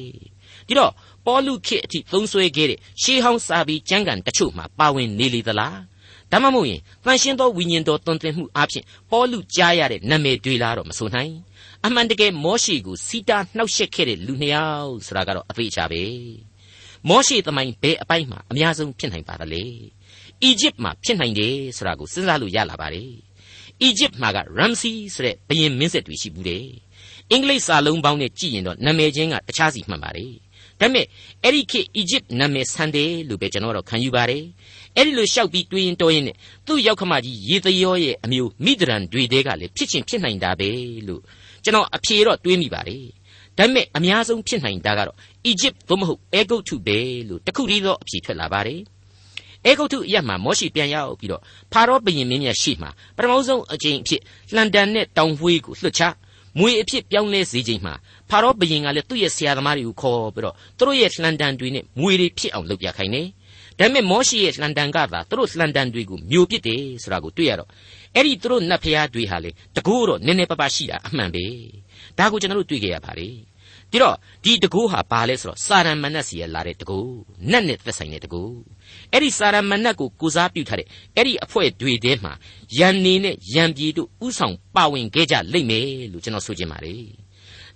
[0.66, 0.92] ဒီတော့
[1.26, 5.76] ပေါလုခေတ်အထိသုံးဆွဲခဲ့တဲ့ရှေးဟောင်းစာပေကျမ်းဂန်တချို့မှာပါဝင်နေလေသလား
[6.32, 11.32] ဒါမှမဟုတ်ရင်တန်ရှင်းသောဝိညာဉ်တော်တွင်တင်မှုအပြင်ပေါလုကြားရတဲ့နာမည်တွေလားတော့မဆိုနိုင်
[11.86, 16.02] အမှန်တကယ်မောရှိကိုစီတာနှောက်ယှက်ခဲ့တဲ့လူနှစ်ယောက်ဆိုတာကတော့အသေးချာပဲ
[17.08, 19.62] မောရှိသမိုင်းဘယ်အပိုင်းမှာအများဆုံးဖြစ်နိုင်ပါသလဲ
[20.42, 23.10] အီဂျစ်မှာဖြစ်နိုင်တယ်ဆိုတာကိုစဉ်းစားလို့ရလာပါတယ်
[23.82, 26.66] အီဂျစ်မှာကရမ်စီဆိုတဲ့ဘုရင်မင်းဆက်တွေရှိဘူးတယ်
[27.30, 30.32] အင်္ဂလိပ်စာလုံးပေါင်းနဲ့ကြည့်ရင်တော့နာမည်ချင်းကတခြားစီမှန်ပါတယ်
[30.80, 31.06] ဒါပေမဲ့
[31.44, 34.44] အဲ့ဒီခေတ်အီဂျစ်နာမည်ဆန်တယ်လို့ပဲကျွန်တော်တို့ခံယူပါတယ်
[34.96, 40.68] အဲ့ဒီလိုလျှောက်ပြီးတွေးရင်တော်ရင်နဲ့သူ့ရောက်ခမကြီးရေသရောရဲ့အမျိုးမိဒရန်တွေတဲကလည်းဖြစ်ချင်းဖြစ်နိုင်တာပဲ
[41.08, 41.22] လို့
[41.64, 43.04] ကျွန်တော်အဖြေတော့တွေးမိပါတယ်
[43.58, 46.98] ဒါပေမဲ့အများဆုံးဖြစ်နိုင်တာကတော့အီဂျစ်သို့မဟုတ်အဲဂုတ်ထုပဲ
[47.28, 48.80] လို့တခုတည်းသောအဖြေထွက်လာပါတယ်
[49.66, 54.22] အဲဂုတ်ထုအရက်မှာမောရှိပြန်ရောက်ပြီးတော့ဖာရောဘုရင်မင်းမြတ်ရှိမှာပထမဆုံးအကြိမ်အဖြစ်
[54.54, 56.02] လန်ဒန်နဲ့တောင်ဝှေးကိုလွှတ်ချ
[56.58, 57.94] မွေအဖြစ်ပြောင်းလဲစေချိန်မှာ
[58.30, 63.26] ဖာရောဘုရင်ကလည်းသူ့ရဲ့ဆရာသမားတွေကိုခေါ်ပြီးတော့သူတို့ရဲ့လန်ဒန်တွေနဲ့မွေတွေဖြစ်အောင်လုပ်ပြခိုင်းတယ်
[63.80, 67.68] ဒါပေမဲ့မောရှိရဲ့လှန်တန်ကသာသူတို့လှန်တန်တွေကိုမျိုးပစ်တယ်ဆိုတာကိုတွေ့ရတော့
[68.14, 71.44] အဲ့ဒီသူတို့နတ်ဖျားတွေဟာလေတကူတော့နည်းနည်းပါးပါးရှိတာအမှန်ပဲ
[72.18, 73.34] ဒါကိုကျွန်တော်တို့တွေ့ကြရပါတယ်
[73.90, 76.98] ဒီတော့ဒီတကူဟာဘာလဲဆိုတော့စာရမဏတ်စီရလာတဲ့တကူ
[77.50, 78.42] နတ်နဲ့သက်ဆိုင်တဲ့တကူ
[79.12, 82.32] အဲ့ဒီစာရမဏတ်ကိုကိုစားပြုထားတဲ့အဲ့ဒီအဖွဲ့တွေထဲမှာ
[82.78, 87.04] ယန်နေနဲ့ယန်ပြည်တို့ဥဆောင်ပါဝင်ခဲ့ကြလိမ့်မယ်လို့ကျွန်တော်ဆိုချင်ပါတယ်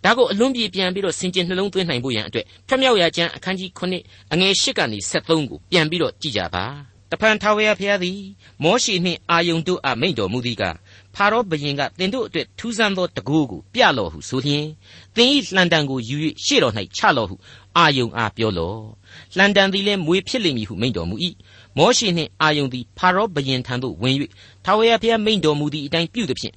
[0.04, 6.64] ဒါကိုအလွန်ပြေပြန်ပြီးတော့စင်ကျင်နှလုံးသွင်းနိုင်ဖို့ရန်အတွက်ဖျက်မြောက်ရာကျမ်းအခန်းကြီး9အငယ်8ကနေ73ကိုပြန်ပြီးတော့ကြည့်ကြပါ
[7.10, 8.18] တဖန်ထာဝရဘုရားသည်
[8.62, 10.62] မောရှိနှင့်အာယုန်တို့အားမိန့်တော်မူသည်က
[11.14, 14.66] ဖာရောဘုရင်ကသင်တို့အတွက်ထူးဆန်းသောတကူကိုပြလော့ဟုဆိုလျင်
[15.16, 17.36] သင်၏လှန်တံကိုယူ၍ရှေ့တော်၌ချလော့ဟု
[17.76, 18.80] အာယုန်အားပြောလော့
[19.36, 21.16] လှန်တံသည်လည်းမွေဖြစ်လိမ့်မည်ဟုမိန့်တော်မူ၏
[21.78, 24.14] မောရှိနှင့်အာယုန်သည်ဖာရောဘုရင်ထံသို့ဝင်၍
[24.64, 26.54] ထာဝရဘုရားမိန့်တော်မူသည့်အတိုင်းပြုသဖြင့်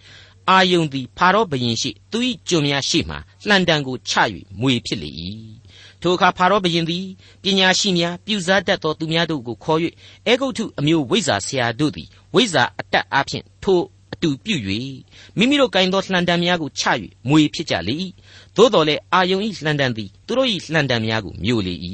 [0.49, 3.15] အာယုန်သည်ဖာရောဘုရင်ရှိသူ၏ကျွန်များရှိမှ
[3.47, 4.13] လှန်တံကိုချ၍
[4.61, 5.11] မွေဖြစ်လေ၏
[6.01, 7.05] ထိုအခါဖာရောဘုရင်သည်
[7.43, 9.79] ပညာရှိများပြူစားတတ်သောသူများတို့ကိုခေါ်၍
[10.27, 13.79] အေဂုတ်ထုအမျိုးဝိဇ္ဇာဆရာတို့သည်ဝိဇ္ဇာအတတ်အဖျင်ထို
[14.13, 14.55] အတူပြု၍
[15.37, 16.83] မိမိတို့ကင်သောလှန်တံများကိုချ၍
[17.29, 17.95] မွေဖြစ်ကြလေ၏
[18.55, 21.73] သို့တော်လည်းအာယုန်၏လှန်တံသည်သူတို့၏လှန်တံများကိုမျိုးလေ၏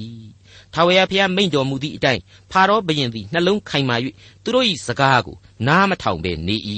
[0.74, 3.96] ထာဝရဘုရားမိန့်တော်မူသည့်အတိုင်းဖာရောဘုရင်သည်နှလုံးခိုင်မာ၍
[4.44, 5.36] သူတို့၏စကားကို
[5.68, 6.58] နားမထောင်ဘဲနေ၏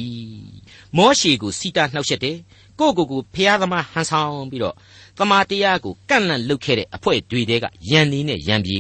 [0.98, 2.38] မောရှေကိုစီတာနှောက်ရက်တယ်
[2.80, 4.76] ကိုကိုကိုဖျားသမားဟန်ဆောင်ပြီးတော့
[5.18, 8.80] သမာတရားကိုကန့်လန့်လုပ်ခဲ့တဲ့အဖွဲ့တွေတဲကယန်နေနဲ့ယန်ပြေ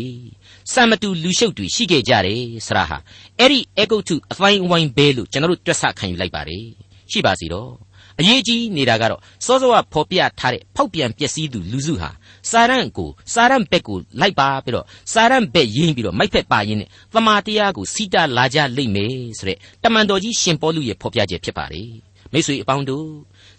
[0.71, 2.97] စံမတူလူရှုပ်တွေရှိခဲ့ကြတယ်ဆရာဟာ
[3.39, 6.65] အဲ့ဒီအေဂုတ်ထုအပိုင်းအဝိုင်းဘဲလို့ကျွန်တော်တို့တွက်ဆခံယူလိုက်ပါတယ်
[7.11, 7.84] ရှိပါစီတော့
[8.19, 12.09] အရေးကြီးနေတာကတော့စောစောကဖော်ပြထားတဲ့ဖောက်ပြန်ပျက်စီးသူလူစုဟာ
[12.51, 21.89] စာရန်ကိုစာရန်ဘက်ကိုလိုက်ပါပြီးတော့စာရန်ဘက်ရင်းပြီးတော့မိုက်ဖက်ပါရင်းနဲ့သမာတရားကိုစီတာလာကြလိမ့်မယ်ဆိုတဲ့တမန်တော်ကြီးရှင်ပေါလုရဲ့ဖော်ပြချက်ဖြစ်ပါတယ်
[22.33, 23.07] မိတ်ဆွေအပေါင်းတို့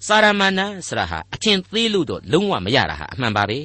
[0.07, 3.59] စာရမဏေဆရာဟာအထင်သေးလို့တော့လုံးဝမရတာဟာအမှန်ပါပဲ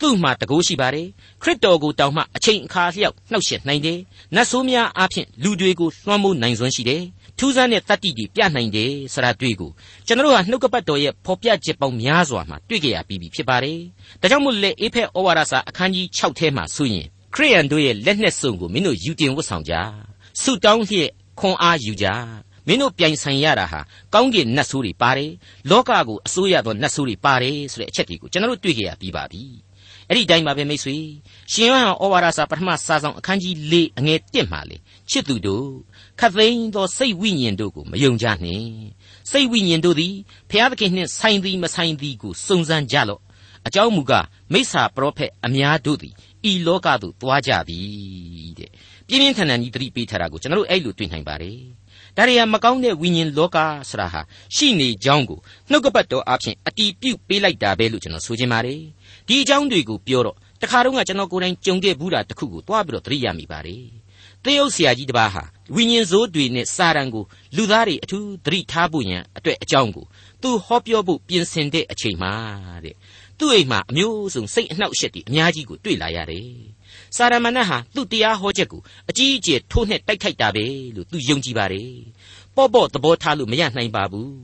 [0.00, 1.06] သူ့မှာတကိုးရှိပါတယ်
[1.42, 3.98] ခရစ်တော်ကိုတောင်မှအချိန်အခါလျောက်နှောက်ယှက်နိုင်တယ်
[4.34, 7.02] နတ်ဆိုးများအားဖြင့်လူတွေကိုလွှမ်းမိုးနိုင်စွမ်းရှိတယ်
[7.38, 9.70] ထူးဆန်းတဲ့တတ္တိတွေပြနိုင်တယ်ဆရာတွေ့ကို
[10.06, 13.80] ကျွန်တော်တို့ဟာနှုတ်ကပတ်တော်ရဲ့ဖော်ပြချက်ပေါင်းများစွာမှာတွေ့ကြရပြီးပြီဖြစ်ပါတယ်
[14.20, 19.74] ဒါကြောင့်မို့လေအေဖက်ဩဝါဒစာအခန်းကြီး6ထဲမှာဆိုရင်ခရိယန်တို့ရဲ့လက်နှက်စုံကိုမင်းတို့ယူတင်ဝတ်ဆောင်ကြ
[20.42, 22.06] ဆုတောင်းလျက်ခွန်အားယူကြ
[22.66, 23.80] မင်းတို့ပြိုင်ဆိုင်ရတာဟာ
[24.14, 25.30] ကောင်းကင်နတ်ဆိုးတွေပါတယ်
[25.70, 29.42] လောကကိုအစိုးရသောနတ်ဆိုးတွေပါတယ်ဆိုတဲ့အချက်တွေကိုကျွန်တော်တို့တွေ့ကြရပြီးပါပြီ
[30.08, 30.96] အဲ့ဒီတိုင်းပါပဲမိတ်ဆွေ
[31.52, 34.76] ရှင်ယောဟန်ဩဝါဒစာပထမစာဆောင်အခန်းကြီး၄အငယ်1မှာလေ
[35.10, 35.68] ချစ်သူတို့
[36.20, 38.68] ခတ်သိမ်းသောစိတ်ဝိညာဉ်တို့ကိုမယုံကြနှင့်
[39.30, 40.14] စိတ်ဝိညာဉ်တို့သည်
[40.50, 43.20] ဘုရားသခင်နှင့်ဆိုင်သည်မဆိုင်သည်ကိုစုံစမ်းကြလော့
[43.66, 46.14] အကြောင်းမူကားမိစ္ဆာပရောဖက်အများတို့သည်
[46.50, 47.78] ဤလောကသို့သွားကြပြီ
[48.58, 48.70] တဲ့
[49.06, 51.58] ပြင်းပြင်းထန်ထန်ကြီးသတိပေးထားတာကိုကျွန်တော်တို့အဲ့လိုတွေ့နိုင်ပါတယ်
[52.16, 53.58] ဒါရီယာမကောင်းတဲ့ဝိညာဉ်လောက
[53.90, 54.20] ဆိုတာဟာ
[54.56, 55.38] ရှိနေကြောင်းကို
[55.70, 58.80] နှုတ်ကပတ်တော်အဖြစ်အတီးပြုတ်ပေးလိုက်တာပဲလို့ကျွန်တော်ဆိုချင်ပါတယ်
[59.26, 63.84] ဒီအကြောင်းတွေကိုပြောတော့တခါတော့ကကျွန်တော်ကိုယ်တိုင်ကြုံခဲ့ဘူးတာတခုကိုတွားပြီးတော့သတိရမိပါတယ်
[64.46, 65.42] သေယုတ်ဆရာကြီးတစ်ပါးဟာ
[65.74, 67.24] ဝိညာဉ်စိုးတွေနဲ့စာရန်ကို
[67.56, 70.04] လူသားတွေအထူးသတိထားဖို့ရန်အတွက်အကြောင်းကို
[70.42, 72.32] သူဟောပြောဖို့ပြင်ဆင်တဲ့အချိန်မှာ
[72.84, 72.94] တဲ့
[73.38, 76.50] သူ့အိမ်မှာအမျိုးစုံစိတ်အနှောက်အယှက်တွေအများကြီးကိုတွေ့လာရတယ်
[77.16, 78.80] စာရမဏတ်ဟာသူ့တရားဟောချက်ကို
[79.10, 80.64] အကြီးအကျယ်ထိုးနှက်တိုက်ခိုက်တာပဲ
[80.96, 81.92] လို့သူယုံကြည်ပါတယ်
[82.56, 84.34] ပေါ့ပေါ့သဘောထားလို့မရနိုင်ပါဘူး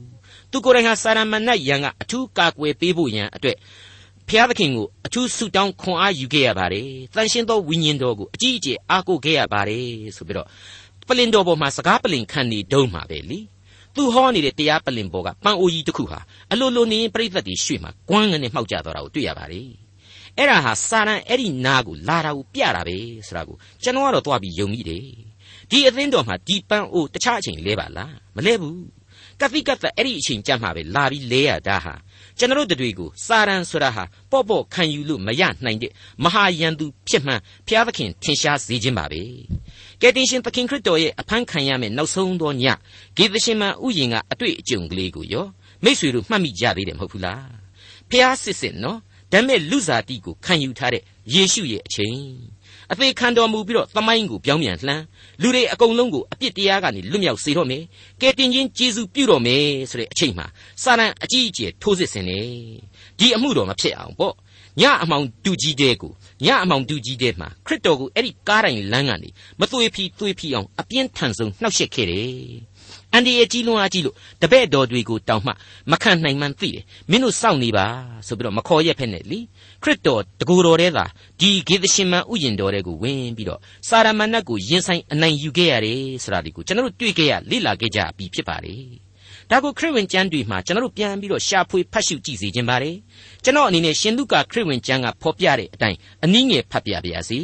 [0.51, 3.57] သူကိုယ်တိုင်ဟာစာရမဏတ်ယံကအထူးကာကွယ်ပေးဖို့ရန်အတွက်
[4.29, 10.47] ဖျားသခင်ကိုအထူးဆုတောင်းခွန်အားယူခဲ့ရပါတယ်။တန်ရှင်းသောဝိညာဉ်တော်ကိုအကြီးအကျယ်အားကိုးခဲ့ရပါတယ်ဆိုပြီးတော့
[11.07, 13.39] ပလင်တော်ပေါ်မှာစကားပလင်ခံနေတုံးမှာပဲလေ။
[13.95, 16.19] သူဟောနေတဲ့တရားပလင်ပေါ်ကပန်းအိုကြီးတစ်ခုဟာ
[16.51, 19.67] အလိုလိုနေရင်ပြိဿတ်တီရွှေ့မှာကွမ်းငနဲ့မှောက်ကျသွားတာကိုတွေ့ရပါတယ်။
[20.37, 25.05] အဲ့ဒါဟာစာရန်အဲ့ဒီနာကိုလာတာကိုပြတာပဲဆိုတာကိုကျွန်တော်ကတော့တွားပြီးယုံမိတယ်။
[25.69, 28.77] ဒီအသင်းတော်မှာဒီပန်းအိုတခြားအချိန်လဲပါလားမလဲဘူး။
[29.41, 31.93] ကတိကတ်အဲ့ဒီအချိန်ကြမှာပဲလာပြီးလဲရတာဟာ
[32.37, 35.91] ကျွန်တော်တို့တွေကိုစာရန်ဆိုတာဟာပေါ့ပေါ့ခံယူလို့မရနိုင်တဲ့
[36.23, 39.21] မဟာယန်သူဖြစ်မှန်ဘုရားသခင်ထင်ရှားစေခြင်းပါပဲ
[40.01, 42.63] ကယ်တင်ရှင်သခင်ခရစ်တော်ရဲ့အဖမ်းခံရမယ့်နောက်ဆုံးသောည
[43.17, 45.47] ဂေသရှင်မန်ဥယျင်ကအတွေ့အကြုံကလေးကိုရော
[45.83, 47.45] မိษွေတို့မှတ်မိကြသေးတယ်မဟုတ်ဘူးလား
[48.09, 48.99] ဘုရားစစ်စစ်နော်
[49.31, 52.17] ဒါမဲ့လူစားတိကိုခံယူထားတဲ့ယေရှုရဲ့အချိန်
[52.93, 55.03] အသေးခံတော်မူပြီးတော့သမိုင်းကိုပြောင်းပြန်လှမ်း
[55.41, 57.83] လူတွေအကုန်လုံးကိုအပြစ်တရားကနေလွတ်မြောက်စေတော့မယ်
[58.21, 60.45] ကဲတင်ချင်းကျေးဇူးပြုတော်မယ်ဆိုတဲ့အချိန်မှာ
[60.83, 62.39] စာရန်အကြီးအကျယ်ထိုးစစ်ဆင်နေ
[63.19, 64.33] ဒီအမှုတော်မဖြစ်အောင်ပေါ့
[64.81, 66.11] ညအမောင်တူကြီးတဲ့ကို
[66.45, 69.29] ညအမောင်တူကြီးတဲ့မှာခရစ်တော်ကိုအဲ့ဒီကားတိုင်လမ်းကနေ
[69.59, 72.31] မသွေးဖီသွေးဖီအောင်အပြင်းထန်ဆုံးနှောက်ယှက်ခဲ့တယ်
[73.13, 75.51] အန်ဒီရဲ့ကြီးလွန်အားကြီးလို့တပည့်တော်တွေကိုတောင်းမှ
[75.91, 77.85] မခံနိုင်မှန်းသိတယ်မင်းတို့စောင့်နေပါ
[78.27, 79.39] ဆိုပြီးတော့မခေါ်ရက်ဖက်နဲ့လी
[79.83, 81.05] ခရစ်တော်တကူတော်တဲ့သာ
[81.39, 89.03] ဒီဂေသရှင်မန်ဥယျင်တော်တဲ့ကိုဝင်ပြီးတော့စာရမဏတ်ကိုရင်ဆိုင်အနိုင်ယူခဲ့ရတယ်ဆိုတာဒီကိုကျွန်တော်တို့တွေ့ခဲ့ရလေ့လာခဲ့ကြပြီဖြစ်ပါတယ်
[89.51, 92.95] ဒါကိုခရစ်ဝင်ကျမ်းတွေမှာကျွန်တော်တို့ပြန်ပြီးတော့ရှာဖွေဖတ်ရှုကြည့်စေခြင်းပါတယ်
[93.43, 97.39] ကျွန်တော်အနေနဲ့ရှင်လုကာခရစ်ဝင်ကျမ်းကဖော်ပြတဲ့အတိုင်းအနည်းငယ်ဖတ်ပြပါရစေ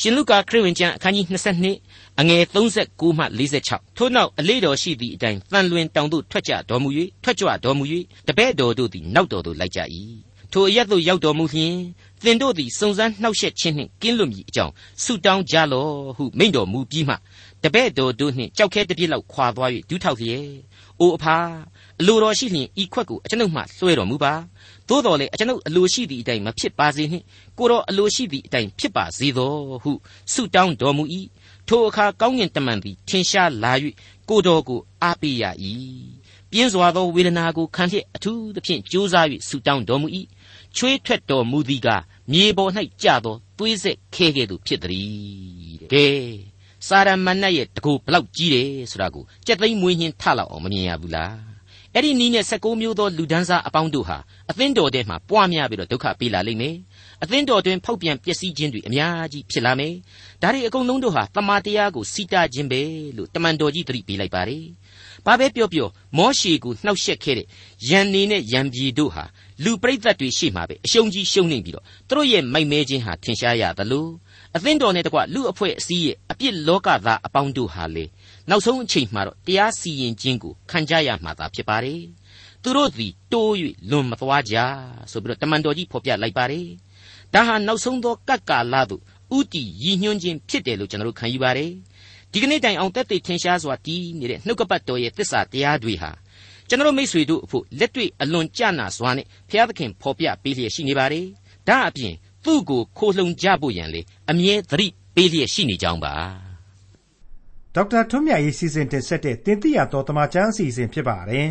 [0.00, 1.26] ရှင်လုကာခရစ်ဝင်ကျမ်းအခန်းကြီး
[1.72, 3.24] 22အငယ်39မှ
[3.60, 6.88] 46ထို့နောက်အလေးတော်ရှိသည့်အတိုင်းတန်လွင်တောင်သို့ထွက်ကြတော်မူ၍
[7.22, 7.84] ထွက်ကြွတော်မူ၍
[8.28, 9.80] တပည့်တော်တို့သည်နောက်တော်သို့လိုက်ကြ၏
[10.52, 11.76] ထိုအရက်သို့ရောက်တော်မူလျှင်
[12.24, 14.72] သင်တို့သည်စုံစမ်းနှောက်ယှက်ခြင်းနှင့်ကင်းလွတ်မည်အကြောင်း
[15.04, 17.14] ဆုတောင်းကြလော့ဟုမိန့်တော်မူပြီးမှ
[17.62, 20.46] တပည့်တော်တို့နှင့်ကြောက်ခဲတစ်ပြစ်လောက်ခွာသွား၍ဒူးထောက်လျက်
[21.00, 21.36] အိုအဖာ
[22.00, 24.32] အလိုတော်ရှိလျင်ဤခွက်ကိုအကျွန်ုပ်မှလွှဲတော်မူပါ
[24.88, 27.24] သို့တော်လည်းကျွန်ုပ်အလိုရှိသည့်အတိုင်းမဖြစ်ပါစေနှင့်
[27.58, 29.92] ကိုတော်အလိုရှိသည့်အတိုင်းဖြစ်ပါစေသောဟု
[30.32, 31.04] ဆုတောင်းတော်မူ၏
[31.68, 33.72] ထိုအခါကောင်းကင်တမန်သည်ထင်ရှားလာ၍
[34.28, 35.44] ကိုတော်ကိုအားပေးရ၏
[36.50, 40.08] ပြင်းစွာသောဝေဒနာကိုခံလျက်အထူးသဖြင့်ကြိုးစား၍ဆုတောင်းတော်မူ၏
[40.76, 41.88] ချွေးထွက်တော်မူသည်က
[42.32, 42.70] မြေပေါ်၌
[43.02, 46.06] ကျသောသွေးဆက်ခဲကဲ့သို့ဖြစ်သည်ကဲ
[46.86, 51.51] စာရမဏေရဲ့တကူဘလောက်ကြီးတယ်ဆိုတာကိုကြက်သိမ်းမွေးညင်းထလောက်အောင်မမြင်ရဘူးလား
[51.94, 54.18] အဲ့ဒီနီးနဲ့16မျိုးသောလူဒန်းစားအပေါင်းတို့ဟာ
[54.50, 56.76] အသင်းတော်ထဲမှာပွားများပြီးတော့ဒုက္ခပေးလာလိမ့်မယ်
[57.22, 59.94] အသင်းတော်တွင်ဖောက်ပြန်ပျက်စီးခြင်းတွေအများကြီးဖြစ်လာမယ်
[60.42, 62.82] ဒါတွေအကုန်လုံးတို့ဟာတမန်တရားကိုစီတာခြင်းပဲ
[63.16, 64.64] လို့တမန်တော်ကြီးသတိပေးလိုက်ပါတယ်
[65.26, 67.46] ဘာပဲပြောပြောမောရှေကိုနှောက်ယှက်ခဲ့တဲ့
[67.88, 69.24] ယန်နေနဲ့ယန်ပြေတို့ဟာ
[69.64, 74.06] လူပရိသတ်တွေရှေ့မှာပဲအရှုံးကြီးရှုံးနေပြီးတော့သူတို့ရဲ့မိုက်မဲခြင်းဟာထင်ရှားရသလို
[74.56, 78.04] အသင်းတော်နဲ့တကွလူအဖွဲ့အစည်းရဲ့အပြစ်လောကသားအပေါင်းတို့ဟာလေ
[78.48, 82.02] နောက်ဆုံးအချိန်မှာတော့တရားစီရင်ခြင်းကိုခံကြရမှာသာဖြစ်ပါတယ်
[82.62, 83.52] သူတို့သည်တိုး၍
[83.90, 84.56] လွန်မသွားကြ
[85.10, 86.66] ဆိုပြီးတော့တမန်တော်ကြီးဖော်ပြလိုက်ပါတယ်
[87.34, 89.02] ဒါဟာနောက်ဆုံးသောကပ်ကာလသို့
[89.36, 91.70] ဥတီရည်ညွှန်းခြင်းဖြစ်တယ်လို့ကျွန်တော်တို့ခံယူပါတယ်
[92.32, 96.10] ဒီကနေ့တိုင်အောင်တက်တည်ထင်ရှားစွာတည်နေတဲ့နှုတ်ကပတ်တော်ရဲ့သစ္စာတရားတွေဟာ
[96.68, 101.26] ကျွန်တော်မိษွေတို့အဖို့လက်တွေ့အလွန်ကြနာစွာနဲ့ဘုရားသခင်ဖော်ပြပေးလျက်ရှိနေပါတယ်
[101.68, 104.00] ဒါအပြင် သူ့ကိုခိုလှုံကြဖို့ရန်လေ
[104.30, 106.14] အမြဲသတိပေးလျက်ရှိနေကြောင်းပါ
[107.74, 111.48] ဒေါက်တာထွန်းမြတ်ရေးစီစဉ်တင်ဆက်တဲ့တင်ပြတော်တမချန်းအစီအစဉ်ဖြစ်ပါတယ်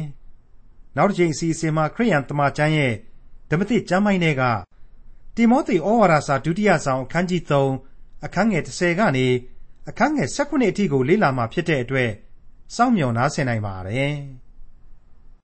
[0.97, 2.93] နောက်တစ်ချိန်အစီအစဉ်မှာခရိယန်တမချန်းရဲ့
[3.49, 4.43] ဓမ္မတိကျမ်းပိုင်းတွေက
[5.35, 7.41] တိမောသေဩဝါဒစာဒုတိယဆောင်အခန်းကြီး
[7.83, 9.27] 3အခန်းငယ်30ကနေ
[9.89, 12.11] အခန်းငယ်18အထိကိုလေ့လာမှာဖြစ်တဲ့အတွက်
[12.75, 14.13] စောင့်မျှော်နားဆင်နိုင်ပါတယ်။